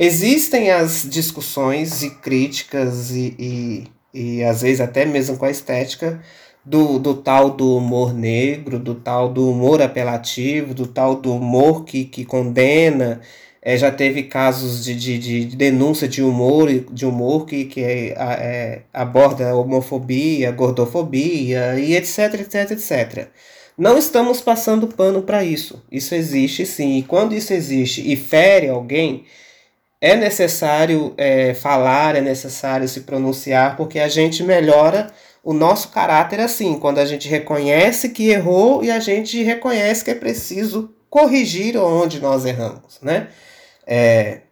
Existem 0.00 0.70
as 0.70 1.04
discussões 1.10 2.04
e 2.04 2.10
críticas 2.10 3.10
e, 3.10 3.34
e, 3.36 3.84
e 4.14 4.44
às 4.44 4.62
vezes 4.62 4.80
até 4.80 5.04
mesmo 5.04 5.36
com 5.36 5.44
a 5.44 5.50
estética 5.50 6.22
do, 6.64 7.00
do 7.00 7.14
tal 7.14 7.50
do 7.50 7.76
humor 7.76 8.14
negro, 8.14 8.78
do 8.78 8.94
tal 8.94 9.28
do 9.28 9.50
humor 9.50 9.82
apelativo, 9.82 10.72
do 10.72 10.86
tal 10.86 11.16
do 11.16 11.34
humor 11.34 11.84
que, 11.84 12.04
que 12.04 12.24
condena. 12.24 13.20
É, 13.60 13.76
já 13.76 13.90
teve 13.90 14.22
casos 14.22 14.84
de, 14.84 14.94
de, 14.94 15.18
de 15.18 15.56
denúncia 15.56 16.06
de 16.06 16.22
humor, 16.22 16.68
de 16.70 17.04
humor 17.04 17.44
que, 17.44 17.64
que 17.64 17.82
é, 17.82 18.14
é, 18.16 18.82
aborda 18.92 19.52
homofobia, 19.56 20.52
gordofobia 20.52 21.76
e 21.76 21.96
etc, 21.96 22.34
etc, 22.34 22.70
etc. 22.70 23.28
Não 23.76 23.98
estamos 23.98 24.40
passando 24.40 24.86
pano 24.86 25.22
para 25.22 25.42
isso. 25.42 25.82
Isso 25.90 26.14
existe 26.14 26.64
sim. 26.64 26.98
E 26.98 27.02
quando 27.02 27.34
isso 27.34 27.52
existe 27.52 28.00
e 28.08 28.14
fere 28.14 28.68
alguém, 28.68 29.24
é 30.00 30.14
necessário 30.16 31.12
é, 31.16 31.54
falar, 31.54 32.16
é 32.16 32.20
necessário 32.20 32.88
se 32.88 33.00
pronunciar, 33.00 33.76
porque 33.76 33.98
a 33.98 34.08
gente 34.08 34.42
melhora 34.42 35.08
o 35.42 35.52
nosso 35.52 35.88
caráter 35.88 36.40
assim, 36.40 36.78
quando 36.78 36.98
a 36.98 37.04
gente 37.04 37.28
reconhece 37.28 38.10
que 38.10 38.28
errou 38.28 38.84
e 38.84 38.90
a 38.90 39.00
gente 39.00 39.42
reconhece 39.42 40.04
que 40.04 40.10
é 40.10 40.14
preciso 40.14 40.94
corrigir 41.10 41.76
onde 41.76 42.20
nós 42.20 42.44
erramos, 42.44 42.98
né? 43.02 43.28
É, 43.86 44.42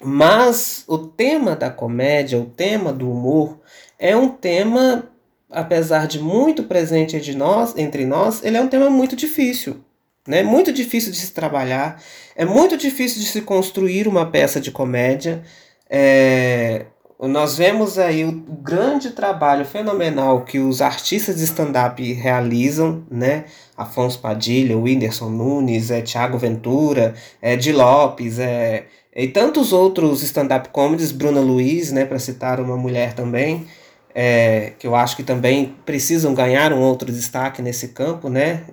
mas 0.00 0.84
o 0.86 0.98
tema 0.98 1.54
da 1.56 1.70
comédia, 1.70 2.38
o 2.38 2.46
tema 2.46 2.92
do 2.92 3.10
humor, 3.10 3.60
é 3.98 4.16
um 4.16 4.28
tema, 4.28 5.10
apesar 5.50 6.06
de 6.06 6.18
muito 6.18 6.64
presente 6.64 7.20
de 7.20 7.36
nós, 7.36 7.76
entre 7.76 8.04
nós, 8.04 8.44
ele 8.44 8.56
é 8.56 8.60
um 8.60 8.68
tema 8.68 8.88
muito 8.90 9.14
difícil. 9.14 9.82
Né? 10.26 10.42
Muito 10.42 10.72
difícil 10.72 11.10
de 11.10 11.18
se 11.18 11.32
trabalhar, 11.32 12.00
é 12.36 12.44
muito 12.44 12.76
difícil 12.76 13.20
de 13.20 13.26
se 13.26 13.40
construir 13.42 14.06
uma 14.06 14.26
peça 14.26 14.60
de 14.60 14.70
comédia. 14.70 15.42
É, 15.90 16.86
nós 17.20 17.56
vemos 17.56 17.98
aí 17.98 18.24
o 18.24 18.32
grande 18.32 19.10
trabalho 19.10 19.64
fenomenal 19.64 20.44
que 20.44 20.58
os 20.58 20.80
artistas 20.80 21.36
de 21.36 21.44
stand-up 21.44 22.12
realizam, 22.14 23.04
né? 23.10 23.44
Afonso 23.76 24.18
Padilha, 24.18 24.76
Whindersson 24.76 25.28
Nunes, 25.28 25.90
é, 25.90 26.00
Thiago 26.00 26.38
Ventura, 26.38 27.14
é, 27.40 27.54
Di 27.56 27.72
Lopes, 27.72 28.38
é, 28.38 28.86
e 29.14 29.28
tantos 29.28 29.72
outros 29.72 30.22
stand-up 30.22 30.70
comedies, 30.70 31.12
Bruna 31.12 31.40
Luiz, 31.40 31.92
né, 31.92 32.04
para 32.04 32.18
citar 32.18 32.58
uma 32.60 32.76
mulher 32.76 33.12
também, 33.12 33.66
é, 34.14 34.72
que 34.78 34.86
eu 34.86 34.94
acho 34.94 35.16
que 35.16 35.22
também 35.22 35.74
precisam 35.86 36.34
ganhar 36.34 36.72
um 36.72 36.80
outro 36.80 37.10
destaque 37.10 37.62
nesse 37.62 37.88
campo, 37.88 38.28
né? 38.28 38.64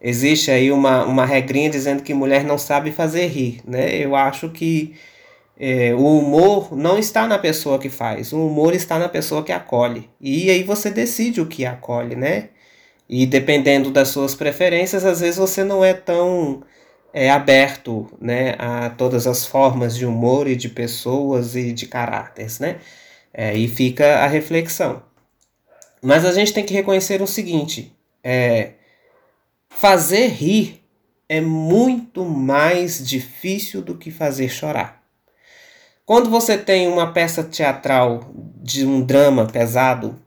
Existe 0.00 0.50
aí 0.50 0.70
uma, 0.70 1.04
uma 1.04 1.24
regrinha 1.24 1.70
dizendo 1.70 2.02
que 2.02 2.12
mulher 2.12 2.44
não 2.44 2.58
sabe 2.58 2.90
fazer 2.92 3.26
rir, 3.26 3.60
né? 3.66 3.96
Eu 3.96 4.14
acho 4.14 4.50
que 4.50 4.94
é, 5.58 5.94
o 5.94 6.18
humor 6.18 6.76
não 6.76 6.98
está 6.98 7.26
na 7.26 7.38
pessoa 7.38 7.78
que 7.78 7.88
faz, 7.88 8.32
o 8.32 8.46
humor 8.46 8.74
está 8.74 8.98
na 8.98 9.08
pessoa 9.08 9.42
que 9.42 9.52
acolhe. 9.52 10.10
E 10.20 10.50
aí 10.50 10.62
você 10.62 10.90
decide 10.90 11.40
o 11.40 11.46
que 11.46 11.64
acolhe, 11.64 12.16
né? 12.16 12.48
E 13.08 13.26
dependendo 13.26 13.90
das 13.90 14.08
suas 14.08 14.34
preferências, 14.34 15.04
às 15.04 15.20
vezes 15.20 15.36
você 15.36 15.62
não 15.64 15.84
é 15.84 15.94
tão 15.94 16.62
é, 17.12 17.30
aberto 17.30 18.10
né, 18.20 18.54
a 18.58 18.90
todas 18.90 19.26
as 19.26 19.44
formas 19.46 19.96
de 19.96 20.06
humor 20.06 20.48
e 20.48 20.56
de 20.56 20.68
pessoas 20.68 21.54
e 21.54 21.72
de 21.72 21.86
caráteres, 21.86 22.58
né? 22.58 22.78
É, 23.32 23.54
e 23.56 23.66
fica 23.66 24.18
a 24.18 24.26
reflexão. 24.26 25.02
Mas 26.02 26.24
a 26.24 26.32
gente 26.32 26.52
tem 26.52 26.64
que 26.64 26.74
reconhecer 26.74 27.22
o 27.22 27.26
seguinte: 27.26 27.96
é, 28.22 28.72
fazer 29.70 30.26
rir 30.26 30.82
é 31.28 31.40
muito 31.40 32.24
mais 32.24 33.06
difícil 33.06 33.80
do 33.80 33.96
que 33.96 34.10
fazer 34.10 34.48
chorar. 34.48 35.02
Quando 36.04 36.28
você 36.28 36.58
tem 36.58 36.88
uma 36.88 37.12
peça 37.12 37.44
teatral 37.44 38.30
de 38.56 38.84
um 38.84 39.00
drama 39.00 39.46
pesado, 39.46 40.20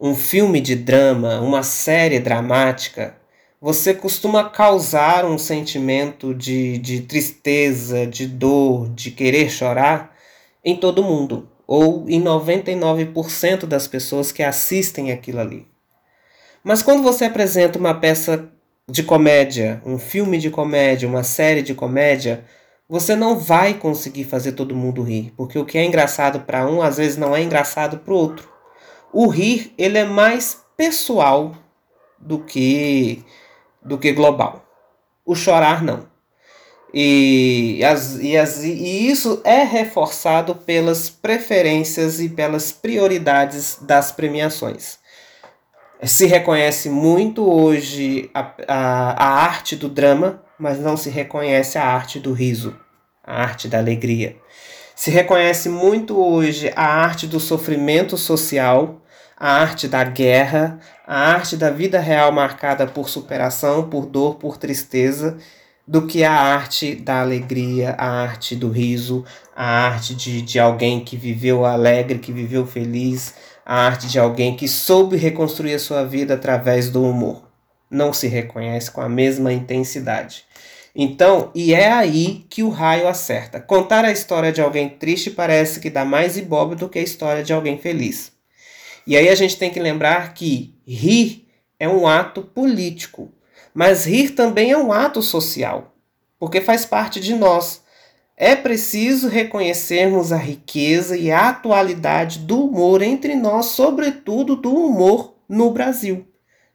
um 0.00 0.14
filme 0.14 0.60
de 0.60 0.74
drama, 0.74 1.40
uma 1.40 1.62
série 1.62 2.18
dramática, 2.18 3.16
você 3.60 3.92
costuma 3.92 4.48
causar 4.48 5.24
um 5.24 5.36
sentimento 5.36 6.34
de, 6.34 6.78
de 6.78 7.00
tristeza, 7.02 8.06
de 8.06 8.26
dor, 8.26 8.88
de 8.90 9.10
querer 9.10 9.50
chorar 9.50 10.16
em 10.64 10.76
todo 10.76 11.02
mundo, 11.02 11.48
ou 11.68 12.08
em 12.08 12.22
99% 12.22 13.66
das 13.66 13.86
pessoas 13.86 14.32
que 14.32 14.42
assistem 14.42 15.12
aquilo 15.12 15.38
ali. 15.38 15.66
Mas 16.64 16.82
quando 16.82 17.02
você 17.02 17.26
apresenta 17.26 17.78
uma 17.78 17.94
peça 17.94 18.48
de 18.90 19.02
comédia, 19.02 19.82
um 19.84 19.98
filme 19.98 20.38
de 20.38 20.48
comédia, 20.48 21.06
uma 21.06 21.22
série 21.22 21.60
de 21.60 21.74
comédia, 21.74 22.42
você 22.88 23.14
não 23.14 23.38
vai 23.38 23.74
conseguir 23.74 24.24
fazer 24.24 24.52
todo 24.52 24.74
mundo 24.74 25.02
rir, 25.02 25.30
porque 25.36 25.58
o 25.58 25.64
que 25.66 25.76
é 25.76 25.84
engraçado 25.84 26.40
para 26.40 26.66
um 26.66 26.80
às 26.80 26.96
vezes 26.96 27.18
não 27.18 27.36
é 27.36 27.42
engraçado 27.42 27.98
para 27.98 28.14
o 28.14 28.16
outro. 28.16 28.48
O 29.12 29.26
rir 29.28 29.74
ele 29.76 29.98
é 29.98 30.04
mais 30.06 30.64
pessoal 30.74 31.54
do 32.18 32.38
que 32.38 33.22
do 33.82 33.98
que 33.98 34.12
global. 34.12 34.64
O 35.24 35.34
chorar 35.34 35.82
não. 35.82 36.06
E, 36.92 37.82
as, 37.84 38.18
e, 38.18 38.36
as, 38.36 38.64
e 38.64 39.08
isso 39.08 39.40
é 39.44 39.62
reforçado 39.62 40.54
pelas 40.54 41.10
preferências 41.10 42.20
e 42.20 42.28
pelas 42.28 42.72
prioridades 42.72 43.78
das 43.82 44.10
premiações. 44.10 44.98
Se 46.02 46.26
reconhece 46.26 46.88
muito 46.88 47.48
hoje 47.50 48.30
a, 48.32 48.52
a, 48.66 49.24
a 49.24 49.44
arte 49.44 49.76
do 49.76 49.88
drama 49.88 50.42
mas 50.58 50.80
não 50.80 50.96
se 50.96 51.08
reconhece 51.08 51.78
a 51.78 51.84
arte 51.84 52.18
do 52.18 52.32
riso, 52.32 52.76
a 53.22 53.40
arte 53.40 53.68
da 53.68 53.78
alegria. 53.78 54.36
Se 54.94 55.10
reconhece 55.10 55.68
muito 55.68 56.20
hoje 56.20 56.72
a 56.74 56.84
arte 56.84 57.26
do 57.26 57.38
sofrimento 57.38 58.16
social, 58.16 59.00
a 59.36 59.52
arte 59.52 59.86
da 59.86 60.02
guerra, 60.02 60.80
a 61.06 61.30
arte 61.30 61.56
da 61.56 61.70
vida 61.70 62.00
real 62.00 62.32
marcada 62.32 62.86
por 62.86 63.08
superação, 63.08 63.88
por 63.88 64.06
dor, 64.06 64.34
por 64.34 64.56
tristeza, 64.56 65.38
do 65.88 66.06
que 66.06 66.22
a 66.22 66.32
arte 66.32 66.94
da 66.94 67.22
alegria, 67.22 67.94
a 67.96 68.06
arte 68.06 68.54
do 68.54 68.68
riso, 68.68 69.24
a 69.56 69.86
arte 69.86 70.14
de, 70.14 70.42
de 70.42 70.60
alguém 70.60 71.02
que 71.02 71.16
viveu 71.16 71.64
alegre, 71.64 72.18
que 72.18 72.30
viveu 72.30 72.66
feliz, 72.66 73.34
a 73.64 73.86
arte 73.86 74.06
de 74.06 74.18
alguém 74.18 74.54
que 74.54 74.68
soube 74.68 75.16
reconstruir 75.16 75.72
a 75.72 75.78
sua 75.78 76.04
vida 76.04 76.34
através 76.34 76.90
do 76.90 77.02
humor. 77.02 77.48
Não 77.90 78.12
se 78.12 78.28
reconhece 78.28 78.90
com 78.90 79.00
a 79.00 79.08
mesma 79.08 79.50
intensidade. 79.50 80.44
Então, 80.94 81.50
e 81.54 81.72
é 81.72 81.90
aí 81.90 82.44
que 82.50 82.62
o 82.62 82.68
raio 82.68 83.08
acerta. 83.08 83.58
Contar 83.58 84.04
a 84.04 84.12
história 84.12 84.52
de 84.52 84.60
alguém 84.60 84.90
triste 84.90 85.30
parece 85.30 85.80
que 85.80 85.88
dá 85.88 86.04
mais 86.04 86.36
ibope 86.36 86.74
do 86.74 86.88
que 86.88 86.98
a 86.98 87.02
história 87.02 87.42
de 87.42 87.52
alguém 87.54 87.78
feliz. 87.78 88.30
E 89.06 89.16
aí 89.16 89.30
a 89.30 89.34
gente 89.34 89.56
tem 89.56 89.70
que 89.70 89.80
lembrar 89.80 90.34
que 90.34 90.74
rir 90.86 91.48
é 91.80 91.88
um 91.88 92.06
ato 92.06 92.42
político, 92.42 93.32
mas 93.74 94.06
rir 94.06 94.30
também 94.30 94.70
é 94.70 94.76
um 94.78 94.92
ato 94.92 95.22
social, 95.22 95.94
porque 96.38 96.60
faz 96.60 96.84
parte 96.84 97.20
de 97.20 97.34
nós. 97.34 97.82
É 98.36 98.54
preciso 98.54 99.28
reconhecermos 99.28 100.32
a 100.32 100.36
riqueza 100.36 101.16
e 101.16 101.30
a 101.30 101.48
atualidade 101.48 102.38
do 102.40 102.66
humor 102.66 103.02
entre 103.02 103.34
nós, 103.34 103.66
sobretudo 103.66 104.54
do 104.54 104.72
humor 104.72 105.34
no 105.48 105.70
Brasil 105.70 106.26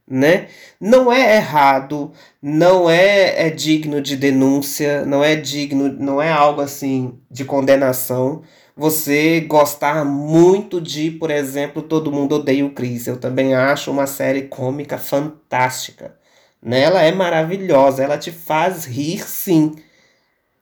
né? 0.08 0.48
Não 0.80 1.12
é 1.12 1.38
errado, 1.38 2.12
não 2.42 2.90
é, 2.90 3.48
é 3.48 3.50
digno 3.50 4.02
de 4.02 4.16
denúncia, 4.18 5.06
não 5.06 5.24
é 5.24 5.36
digno, 5.36 5.90
não 5.90 6.22
é 6.22 6.32
algo 6.32 6.62
assim 6.62 7.20
de 7.32 7.46
condenação. 7.46 8.44
Você 8.76 9.42
gostar 9.42 10.04
muito 10.04 10.82
de, 10.82 11.12
por 11.12 11.32
exemplo, 11.32 11.82
Todo 11.82 12.12
Mundo 12.12 12.36
Odeia 12.36 12.66
o 12.66 12.72
Chris. 12.72 13.08
Eu 13.08 13.18
também 13.18 13.54
acho 13.54 13.92
uma 13.92 14.08
série 14.08 14.44
cômica 14.44 14.98
fantástica. 14.98 16.16
Né? 16.64 16.82
Ela 16.82 17.02
é 17.04 17.12
maravilhosa, 17.12 18.04
ela 18.04 18.18
te 18.18 18.32
faz 18.32 18.86
rir 18.86 19.28
sim. 19.28 19.76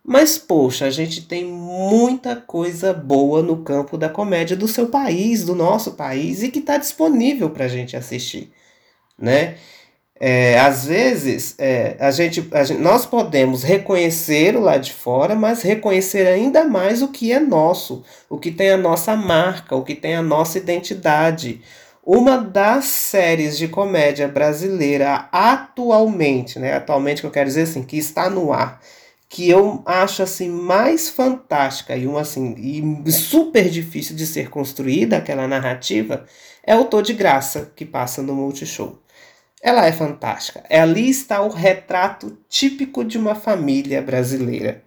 Mas, 0.03 0.38
poxa, 0.38 0.86
a 0.86 0.89
gente 0.89 1.27
tem 1.27 1.46
muita 1.46 2.36
coisa 2.36 2.91
boa 2.93 3.43
no 3.43 3.63
campo 3.63 3.98
da 3.98 4.10
comédia 4.10 4.58
do 4.58 4.67
seu 4.67 4.88
país, 4.88 5.46
do 5.46 5.53
nosso 5.53 5.91
país, 5.93 6.41
e 6.43 6.50
que 6.50 6.60
está 6.60 6.77
disponível 6.77 7.50
para 7.51 7.65
a 7.65 7.67
gente 7.67 7.96
assistir 7.96 8.51
né? 9.22 9.55
É, 10.24 10.60
às 10.60 10.86
vezes, 10.86 11.55
é, 11.58 11.96
a, 12.00 12.12
gente, 12.12 12.48
a 12.51 12.63
gente, 12.63 12.79
nós 12.79 13.08
podemos 13.08 13.63
reconhecer 13.63 14.55
o 14.55 14.62
lado 14.62 14.84
de 14.84 14.93
fora, 14.93 15.36
mas 15.36 15.63
reconhecer 15.63 16.27
ainda 16.27 16.63
mais 16.63 17.01
o 17.01 17.08
que 17.08 17.31
é 17.31 17.39
nosso, 17.39 18.03
o 18.29 18.38
que 18.38 18.51
tem 18.51 18.70
a 18.70 18.77
nossa 18.77 19.15
marca, 19.15 19.75
o 19.75 19.84
que 19.84 19.96
tem 19.96 20.15
a 20.15 20.22
nossa 20.22 20.60
identidade. 20.60 21.62
Uma 22.03 22.38
das 22.38 22.86
séries 22.86 23.58
de 23.58 23.67
comédia 23.67 24.27
brasileira 24.27 25.29
atualmente, 25.31 26.58
né, 26.58 26.74
atualmente 26.74 27.22
que 27.22 27.27
eu 27.27 27.31
quero 27.31 27.48
dizer 27.48 27.63
assim, 27.63 27.84
que 27.84 27.98
está 27.98 28.27
no 28.27 28.51
ar, 28.51 28.81
que 29.29 29.48
eu 29.50 29.84
acho 29.86 30.24
assim 30.24 30.50
mais 30.50 31.10
fantástica 31.10 31.96
e 31.96 32.08
uma 32.08 32.22
assim 32.22 32.55
e 32.58 33.12
super 33.12 33.70
difícil 33.70 34.15
de 34.15 34.25
ser 34.25 34.50
construída 34.50 35.17
aquela 35.17 35.48
narrativa 35.48 36.25
é 36.63 36.75
o 36.75 36.86
Tô 36.86 37.01
de 37.01 37.13
Graça 37.13 37.72
que 37.75 37.86
passa 37.86 38.22
no 38.22 38.34
Multishow. 38.36 39.00
Ela 39.62 39.86
é 39.86 39.91
fantástica. 39.91 40.63
Ali 40.70 41.10
está 41.10 41.41
o 41.41 41.50
retrato 41.50 42.38
típico 42.50 43.05
de 43.05 43.17
uma 43.17 43.36
família 43.36 44.01
brasileira. 44.01 44.84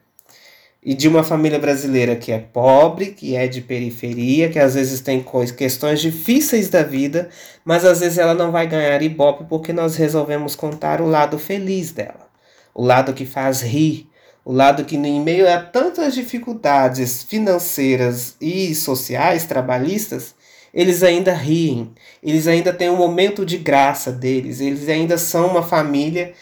E 0.85 0.93
de 0.93 1.09
uma 1.09 1.25
família 1.25 1.59
brasileira 1.59 2.15
que 2.15 2.31
é 2.31 2.39
pobre, 2.39 3.07
que 3.07 3.35
é 3.35 3.49
de 3.49 3.63
periferia, 3.63 4.51
que 4.51 4.59
às 4.59 4.75
vezes 4.75 5.01
tem 5.01 5.25
questões 5.57 6.01
difíceis 6.01 6.69
da 6.69 6.83
vida, 6.83 7.31
mas 7.65 7.87
às 7.87 8.01
vezes 8.01 8.19
ela 8.19 8.35
não 8.35 8.53
vai 8.53 8.67
ganhar 8.67 9.01
ibope 9.01 9.45
porque 9.49 9.73
nós 9.73 9.97
resolvemos 9.97 10.55
contar 10.55 11.01
o 11.01 11.07
lado 11.07 11.39
feliz 11.39 11.91
dela. 11.91 12.29
O 12.75 12.85
lado 12.85 13.15
que 13.15 13.25
faz 13.25 13.63
rir, 13.63 14.11
o 14.45 14.53
lado 14.53 14.85
que, 14.85 14.97
em 14.97 15.21
meio 15.23 15.51
a 15.51 15.59
tantas 15.59 16.15
dificuldades 16.15 17.23
financeiras 17.23 18.37
e 18.39 18.75
sociais, 18.75 19.47
trabalhistas, 19.47 20.35
eles 20.75 21.03
ainda 21.03 21.33
riem, 21.33 21.93
eles 22.23 22.47
ainda 22.47 22.73
têm 22.73 22.91
um 22.91 22.97
momento 22.97 23.47
de 23.47 23.57
graça 23.57 24.13
deles, 24.13 24.61
eles 24.61 24.89
ainda 24.89 25.17
são 25.17 25.47
uma 25.47 25.63
família 25.63 26.35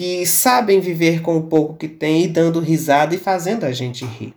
que 0.00 0.24
sabem 0.24 0.80
viver 0.80 1.20
com 1.20 1.36
o 1.36 1.42
pouco 1.42 1.76
que 1.76 1.86
tem 1.86 2.24
e 2.24 2.26
dando 2.26 2.58
risada 2.58 3.14
e 3.14 3.18
fazendo 3.18 3.64
a 3.64 3.70
gente 3.70 4.02
rir. 4.02 4.34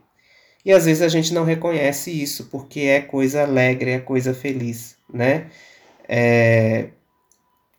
E 0.65 0.73
às 0.73 0.83
vezes 0.83 1.01
a 1.01 1.07
gente 1.07 1.33
não 1.33 1.45
reconhece 1.45 2.11
isso 2.11 2.49
porque 2.51 2.81
é 2.81 2.99
coisa 2.99 3.43
alegre, 3.43 3.91
é 3.91 3.99
coisa 3.99 4.33
feliz, 4.33 4.97
né? 5.13 5.45
É... 6.05 6.87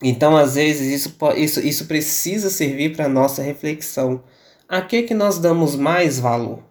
Então, 0.02 0.34
às 0.34 0.54
vezes, 0.54 0.90
isso, 0.90 1.14
isso, 1.36 1.60
isso 1.60 1.84
precisa 1.84 2.48
servir 2.48 2.96
para 2.96 3.06
nossa 3.06 3.42
reflexão. 3.42 4.24
A 4.66 4.80
que, 4.80 5.02
que 5.02 5.12
nós 5.12 5.38
damos 5.38 5.76
mais 5.76 6.18
valor? 6.18 6.62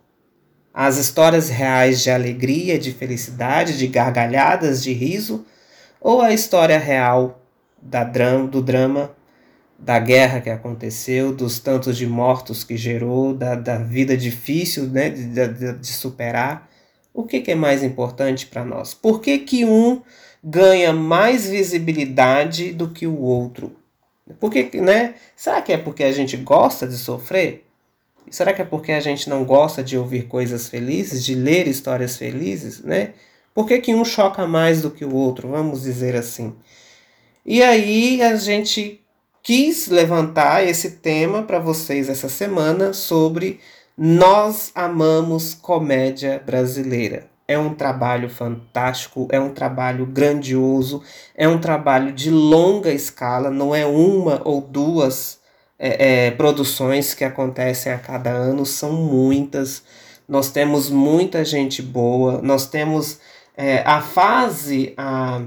as 0.74 0.98
histórias 0.98 1.48
reais 1.48 2.01
de 2.01 2.10
alegria, 2.10 2.79
de 2.79 2.91
felicidade, 2.91 3.77
de 3.77 3.86
gargalhadas, 3.86 4.82
de 4.82 4.91
riso, 4.91 5.46
ou 6.01 6.22
a 6.22 6.34
história 6.34 6.79
real 6.79 7.39
da 7.79 8.03
drama, 8.03 8.48
do 8.48 8.63
drama, 8.63 9.15
da 9.83 9.99
guerra 9.99 10.39
que 10.39 10.49
aconteceu, 10.49 11.33
dos 11.33 11.59
tantos 11.59 11.97
de 11.97 12.07
mortos 12.07 12.63
que 12.63 12.77
gerou, 12.77 13.33
da, 13.33 13.53
da 13.53 13.77
vida 13.77 14.15
difícil 14.15 14.85
né, 14.87 15.09
de, 15.09 15.27
de, 15.27 15.73
de 15.73 15.87
superar. 15.87 16.69
O 17.13 17.23
que, 17.23 17.41
que 17.41 17.51
é 17.51 17.55
mais 17.55 17.83
importante 17.83 18.45
para 18.45 18.63
nós? 18.63 18.93
Por 18.93 19.19
que, 19.19 19.39
que 19.39 19.65
um 19.65 20.01
ganha 20.41 20.93
mais 20.93 21.49
visibilidade 21.49 22.71
do 22.71 22.89
que 22.89 23.05
o 23.05 23.19
outro? 23.19 23.75
Por 24.39 24.49
que, 24.49 24.79
né? 24.79 25.15
Será 25.35 25.61
que 25.61 25.73
é 25.73 25.77
porque 25.77 26.05
a 26.05 26.13
gente 26.13 26.37
gosta 26.37 26.87
de 26.87 26.97
sofrer? 26.97 27.67
Será 28.31 28.53
que 28.53 28.61
é 28.61 28.65
porque 28.65 28.93
a 28.93 29.01
gente 29.01 29.29
não 29.29 29.43
gosta 29.43 29.83
de 29.83 29.97
ouvir 29.97 30.27
coisas 30.27 30.69
felizes, 30.69 31.25
de 31.25 31.35
ler 31.35 31.67
histórias 31.67 32.15
felizes, 32.15 32.81
né? 32.81 33.13
Por 33.53 33.67
que, 33.67 33.79
que 33.79 33.93
um 33.93 34.05
choca 34.05 34.47
mais 34.47 34.81
do 34.81 34.89
que 34.89 35.03
o 35.03 35.13
outro, 35.13 35.49
vamos 35.49 35.83
dizer 35.83 36.15
assim? 36.15 36.55
E 37.45 37.61
aí 37.61 38.21
a 38.21 38.37
gente 38.37 39.02
quis 39.43 39.89
levantar 39.89 40.65
esse 40.65 40.91
tema 40.91 41.43
para 41.43 41.59
vocês 41.59 42.07
essa 42.07 42.29
semana 42.29 42.93
sobre 42.93 43.59
Nós 43.97 44.71
Amamos 44.73 45.53
Comédia 45.53 46.41
Brasileira. 46.43 47.27
É 47.45 47.60
um 47.60 47.73
trabalho 47.73 48.29
fantástico, 48.29 49.27
é 49.29 49.38
um 49.38 49.53
trabalho 49.53 50.06
grandioso, 50.06 51.03
é 51.36 51.45
um 51.45 51.60
trabalho 51.60 52.13
de 52.13 52.32
longa 52.32 52.89
escala, 52.89 53.51
não 53.51 53.75
é 53.75 53.86
uma 53.86 54.41
ou 54.45 54.62
duas 54.62 55.41
é, 55.77 56.27
é, 56.27 56.32
produções 56.32 57.13
que 57.13 57.25
acontecem 57.25 57.91
a 57.91 57.99
cada 57.99 58.29
ano, 58.29 58.65
são 58.65 58.93
muitas. 58.93 59.84
Nós 60.25 60.51
temos 60.51 60.89
muita 60.89 61.43
gente 61.43 61.82
boa, 61.82 62.41
nós 62.41 62.65
temos 62.65 63.19
é, 63.58 63.84
a 63.86 63.99
fase, 63.99 64.93
a, 64.95 65.41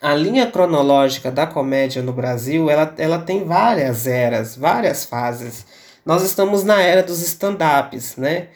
a 0.00 0.14
linha 0.14 0.50
cronológica 0.50 1.30
da 1.30 1.46
comédia 1.46 2.02
no 2.02 2.12
Brasil, 2.12 2.70
ela, 2.70 2.94
ela 2.98 3.18
tem 3.18 3.44
várias 3.44 4.06
eras, 4.06 4.56
várias 4.56 5.04
fases. 5.04 5.66
Nós 6.04 6.22
estamos 6.22 6.64
na 6.64 6.80
era 6.80 7.02
dos 7.02 7.20
stand-ups, 7.22 8.16
né? 8.16 8.48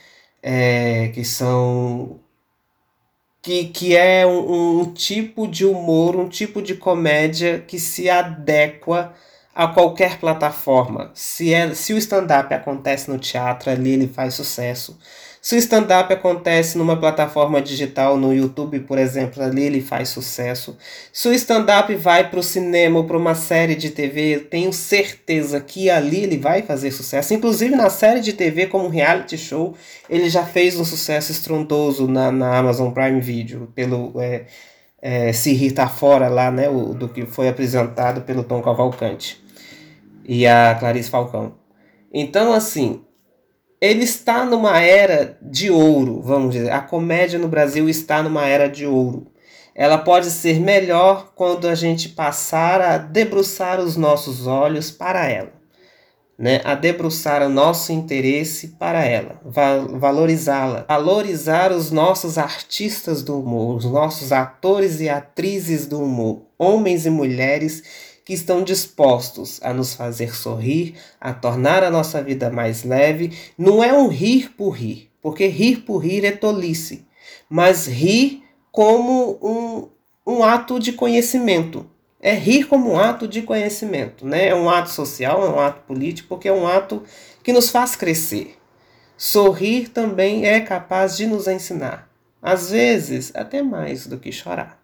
É, 0.43 1.09
que 1.09 1.25
são 1.25 2.21
que, 3.43 3.65
que 3.67 3.97
é 3.97 4.27
um, 4.27 4.81
um, 4.81 4.93
tipo 4.93 5.49
de 5.49 5.65
humor, 5.65 6.17
um 6.17 6.29
tipo 6.29 6.61
de 6.63 6.75
comédia 6.75 7.61
que 7.67 7.79
se 7.79 8.09
adequa 8.11 9.15
a 9.55 9.67
qualquer 9.69 10.19
plataforma. 10.19 11.11
Se, 11.15 11.53
é, 11.53 11.75
se 11.75 11.93
o 11.93 11.99
stand-up 11.99 12.53
acontece 12.53 13.11
no 13.11 13.19
teatro, 13.19 13.71
ali 13.71 13.93
ele 13.93 14.09
faz 14.09 14.35
sucesso. 14.35 14.99
Se 15.43 15.55
o 15.55 15.59
stand-up 15.59 16.13
acontece 16.13 16.77
numa 16.77 16.99
plataforma 16.99 17.63
digital, 17.63 18.19
no 18.19 18.33
YouTube, 18.35 18.81
por 18.81 18.99
exemplo, 18.99 19.43
ali 19.43 19.63
ele 19.63 19.81
faz 19.81 20.11
sucesso. 20.11 20.77
Se 21.11 21.29
o 21.29 21.33
stand-up 21.33 21.95
vai 21.95 22.29
para 22.29 22.39
o 22.39 22.43
cinema 22.43 22.99
ou 22.99 23.05
para 23.05 23.17
uma 23.17 23.35
série 23.35 23.75
de 23.75 23.91
TV, 23.91 24.37
eu 24.37 24.45
tenho 24.45 24.71
certeza 24.71 25.59
que 25.59 25.89
ali 25.89 26.25
ele 26.25 26.37
vai 26.37 26.61
fazer 26.61 26.91
sucesso. 26.91 27.33
Inclusive 27.33 27.75
na 27.75 27.89
série 27.89 28.21
de 28.21 28.35
TV, 28.35 28.67
como 28.67 28.89
reality 28.89 29.39
show, 29.39 29.75
ele 30.11 30.29
já 30.29 30.45
fez 30.45 30.79
um 30.79 30.85
sucesso 30.85 31.33
estrondoso 31.33 32.07
na, 32.07 32.31
na 32.31 32.59
Amazon 32.59 32.91
Prime 32.91 33.21
Video, 33.21 33.73
pelo 33.75 34.21
é, 34.21 34.45
é, 35.01 35.33
Se 35.33 35.71
Tá 35.73 35.89
Fora 35.89 36.29
lá, 36.29 36.51
né, 36.51 36.69
o, 36.69 36.93
do 36.93 37.09
que 37.09 37.25
foi 37.25 37.49
apresentado 37.49 38.21
pelo 38.23 38.45
Tom 38.45 38.61
Cavalcante 38.61 39.43
e 40.23 40.47
a 40.47 40.77
Clarice 40.79 41.09
Falcão. 41.09 41.55
Então, 42.13 42.53
assim, 42.53 43.01
ele 43.81 44.05
está 44.05 44.45
numa 44.45 44.79
era 44.81 45.39
de 45.41 45.71
ouro, 45.71 46.21
vamos 46.21 46.55
dizer. 46.55 46.71
A 46.71 46.81
comédia 46.81 47.39
no 47.39 47.49
Brasil 47.49 47.89
está 47.89 48.23
numa 48.23 48.47
era 48.47 48.69
de 48.69 48.87
ouro. 48.87 49.27
Ela 49.75 49.97
pode 49.97 50.31
ser 50.31 50.61
melhor 50.61 51.33
quando 51.35 51.67
a 51.67 51.75
gente 51.75 52.11
passar 52.11 52.83
a 52.83 52.99
debruçar 52.99 53.81
os 53.81 53.97
nossos 53.97 54.47
olhos 54.47 54.91
para 54.91 55.27
ela, 55.27 55.53
né? 56.39 56.61
A 56.65 56.75
debruçar 56.75 57.43
o 57.43 57.49
nosso 57.49 57.91
interesse 57.91 58.69
para 58.79 59.03
ela, 59.05 59.41
valorizá-la, 59.99 60.85
valorizar 60.87 61.73
os 61.73 61.91
nossos 61.91 62.37
artistas 62.37 63.23
do 63.23 63.41
humor, 63.41 63.77
os 63.77 63.87
nossos 63.87 64.33
atores 64.33 65.01
e 65.01 65.09
atrizes 65.09 65.87
do 65.87 66.03
humor, 66.03 66.43
homens 66.59 67.07
e 67.07 67.11
mulheres 67.11 67.83
que 68.31 68.35
estão 68.35 68.63
dispostos 68.63 69.59
a 69.61 69.75
nos 69.75 69.93
fazer 69.93 70.37
sorrir, 70.37 70.95
a 71.21 71.35
tornar 71.35 71.83
a 71.83 71.91
nossa 71.91 72.23
vida 72.23 72.49
mais 72.49 72.85
leve. 72.85 73.37
Não 73.59 73.83
é 73.83 73.93
um 73.93 74.07
rir 74.07 74.55
por 74.57 74.71
rir, 74.71 75.11
porque 75.21 75.49
rir 75.49 75.79
por 75.79 75.99
rir 75.99 76.25
é 76.25 76.31
tolice, 76.31 77.05
mas 77.49 77.89
rir 77.89 78.45
como 78.71 79.37
um, 79.43 79.89
um 80.25 80.45
ato 80.45 80.79
de 80.79 80.93
conhecimento. 80.93 81.91
É 82.21 82.33
rir 82.33 82.69
como 82.69 82.93
um 82.93 83.01
ato 83.01 83.27
de 83.27 83.43
conhecimento, 83.43 84.25
né? 84.25 84.47
É 84.47 84.55
um 84.55 84.71
ato 84.71 84.91
social, 84.91 85.45
é 85.45 85.49
um 85.49 85.59
ato 85.59 85.81
político, 85.81 86.29
porque 86.29 86.47
é 86.47 86.53
um 86.53 86.69
ato 86.69 87.03
que 87.43 87.53
nos 87.53 87.69
faz 87.69 87.97
crescer. 87.97 88.57
Sorrir 89.19 89.89
também 89.89 90.47
é 90.47 90.61
capaz 90.61 91.17
de 91.17 91.27
nos 91.27 91.49
ensinar, 91.49 92.09
às 92.41 92.71
vezes 92.71 93.33
até 93.35 93.61
mais 93.61 94.07
do 94.07 94.19
que 94.19 94.31
chorar. 94.31 94.81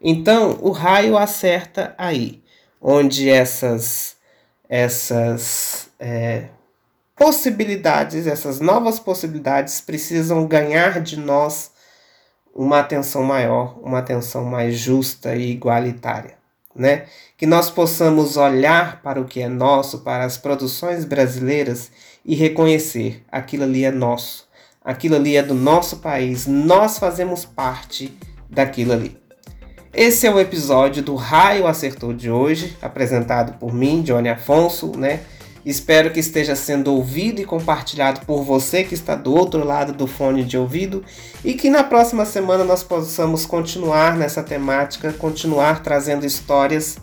Então, 0.00 0.60
o 0.60 0.70
raio 0.70 1.18
acerta 1.18 1.92
aí 1.98 2.40
onde 2.82 3.30
essas, 3.30 4.16
essas 4.68 5.88
é, 6.00 6.48
possibilidades, 7.14 8.26
essas 8.26 8.58
novas 8.58 8.98
possibilidades 8.98 9.80
precisam 9.80 10.44
ganhar 10.46 11.00
de 11.00 11.16
nós 11.16 11.70
uma 12.52 12.80
atenção 12.80 13.22
maior, 13.22 13.78
uma 13.80 14.00
atenção 14.00 14.44
mais 14.44 14.76
justa 14.76 15.36
e 15.36 15.52
igualitária. 15.52 16.34
Né? 16.74 17.06
Que 17.36 17.46
nós 17.46 17.70
possamos 17.70 18.36
olhar 18.36 19.00
para 19.02 19.20
o 19.20 19.26
que 19.26 19.40
é 19.40 19.48
nosso, 19.48 20.00
para 20.00 20.24
as 20.24 20.36
produções 20.36 21.04
brasileiras 21.04 21.90
e 22.24 22.34
reconhecer 22.34 23.22
aquilo 23.30 23.64
ali 23.64 23.84
é 23.84 23.90
nosso, 23.90 24.48
aquilo 24.82 25.16
ali 25.16 25.36
é 25.36 25.42
do 25.42 25.54
nosso 25.54 25.98
país, 25.98 26.46
nós 26.46 26.98
fazemos 26.98 27.44
parte 27.44 28.16
daquilo 28.48 28.92
ali. 28.92 29.21
Esse 29.94 30.26
é 30.26 30.32
o 30.32 30.40
episódio 30.40 31.02
do 31.02 31.14
Raio 31.14 31.66
Acertou 31.66 32.14
de 32.14 32.30
hoje, 32.30 32.74
apresentado 32.80 33.58
por 33.58 33.74
mim, 33.74 34.00
Johnny 34.00 34.30
Afonso, 34.30 34.90
né? 34.96 35.20
Espero 35.66 36.10
que 36.10 36.18
esteja 36.18 36.56
sendo 36.56 36.94
ouvido 36.94 37.42
e 37.42 37.44
compartilhado 37.44 38.24
por 38.24 38.42
você 38.42 38.84
que 38.84 38.94
está 38.94 39.14
do 39.14 39.34
outro 39.34 39.62
lado 39.62 39.92
do 39.92 40.06
fone 40.06 40.44
de 40.44 40.56
ouvido 40.56 41.04
e 41.44 41.52
que 41.52 41.68
na 41.68 41.84
próxima 41.84 42.24
semana 42.24 42.64
nós 42.64 42.82
possamos 42.82 43.44
continuar 43.44 44.16
nessa 44.16 44.42
temática, 44.42 45.12
continuar 45.12 45.82
trazendo 45.82 46.24
histórias 46.24 46.96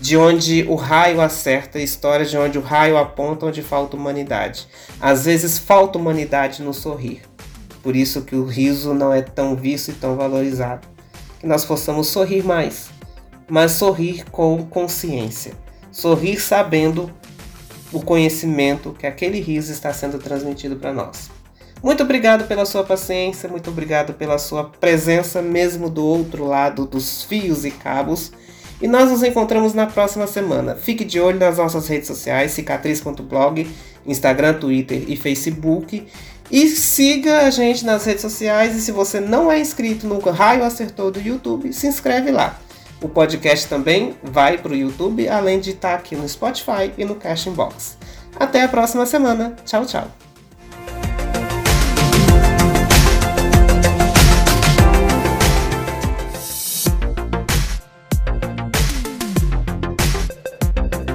de 0.00 0.16
onde 0.16 0.64
o 0.68 0.76
raio 0.76 1.20
acerta, 1.20 1.80
histórias 1.80 2.30
de 2.30 2.38
onde 2.38 2.56
o 2.56 2.62
raio 2.62 2.96
aponta 2.98 3.46
onde 3.46 3.62
falta 3.62 3.96
humanidade. 3.96 4.68
Às 5.00 5.24
vezes 5.24 5.58
falta 5.58 5.98
humanidade 5.98 6.62
no 6.62 6.72
sorrir. 6.72 7.22
Por 7.82 7.96
isso 7.96 8.22
que 8.22 8.36
o 8.36 8.46
riso 8.46 8.94
não 8.94 9.12
é 9.12 9.22
tão 9.22 9.56
visto 9.56 9.90
e 9.90 9.94
tão 9.94 10.14
valorizado. 10.14 10.92
Que 11.42 11.46
nós 11.48 11.64
possamos 11.64 12.06
sorrir 12.06 12.44
mais, 12.44 12.88
mas 13.50 13.72
sorrir 13.72 14.24
com 14.30 14.64
consciência. 14.64 15.54
Sorrir 15.90 16.40
sabendo 16.40 17.10
o 17.92 18.00
conhecimento 18.00 18.94
que 18.96 19.08
aquele 19.08 19.40
riso 19.40 19.72
está 19.72 19.92
sendo 19.92 20.18
transmitido 20.18 20.76
para 20.76 20.94
nós. 20.94 21.30
Muito 21.82 22.04
obrigado 22.04 22.46
pela 22.46 22.64
sua 22.64 22.84
paciência, 22.84 23.48
muito 23.48 23.68
obrigado 23.68 24.14
pela 24.14 24.38
sua 24.38 24.62
presença, 24.62 25.42
mesmo 25.42 25.90
do 25.90 26.06
outro 26.06 26.46
lado 26.46 26.86
dos 26.86 27.24
fios 27.24 27.64
e 27.64 27.72
cabos. 27.72 28.30
E 28.80 28.86
nós 28.86 29.10
nos 29.10 29.24
encontramos 29.24 29.74
na 29.74 29.86
próxima 29.86 30.28
semana. 30.28 30.76
Fique 30.76 31.04
de 31.04 31.18
olho 31.18 31.40
nas 31.40 31.58
nossas 31.58 31.88
redes 31.88 32.06
sociais, 32.06 32.52
cicatriz.blog, 32.52 33.68
Instagram, 34.06 34.54
Twitter 34.54 35.04
e 35.08 35.16
Facebook. 35.16 36.06
E 36.50 36.68
siga 36.68 37.46
a 37.46 37.50
gente 37.50 37.84
nas 37.84 38.04
redes 38.04 38.22
sociais. 38.22 38.76
E 38.76 38.80
se 38.80 38.92
você 38.92 39.20
não 39.20 39.50
é 39.50 39.58
inscrito 39.58 40.06
no 40.06 40.18
Raio 40.18 40.64
Acertou 40.64 41.10
do 41.10 41.20
YouTube, 41.20 41.72
se 41.72 41.86
inscreve 41.86 42.30
lá. 42.30 42.58
O 43.00 43.08
podcast 43.08 43.66
também 43.68 44.14
vai 44.22 44.58
para 44.58 44.72
o 44.72 44.76
YouTube, 44.76 45.28
além 45.28 45.58
de 45.58 45.70
estar 45.70 45.94
aqui 45.94 46.14
no 46.14 46.28
Spotify 46.28 46.92
e 46.96 47.04
no 47.04 47.16
Cashbox. 47.16 47.96
Até 48.38 48.62
a 48.62 48.68
próxima 48.68 49.04
semana. 49.06 49.56
Tchau, 49.64 49.84
tchau. 49.84 50.08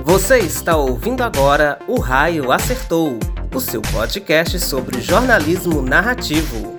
Você 0.04 0.40
está 0.40 0.76
ouvindo 0.76 1.22
agora 1.22 1.80
O 1.88 2.00
Raio 2.00 2.52
Acertou, 2.52 3.20
o 3.54 3.60
seu 3.60 3.82
podcast 3.82 4.60
sobre 4.60 5.02
jornalismo 5.02 5.82
narrativo. 5.82 6.76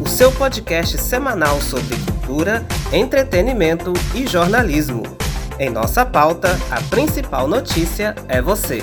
O 0.00 0.08
seu 0.08 0.32
podcast 0.32 0.98
semanal 0.98 1.60
sobre 1.60 1.96
cultura, 1.96 2.64
entretenimento 2.92 3.92
e 4.14 4.26
jornalismo. 4.26 5.02
Em 5.58 5.70
nossa 5.70 6.04
pauta, 6.04 6.58
a 6.70 6.80
principal 6.82 7.46
notícia 7.46 8.14
é 8.28 8.42
você. 8.42 8.82